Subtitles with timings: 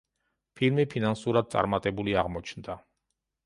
[0.61, 2.83] ფილმი ფინანსურად წარმატებული აღმოჩნდა.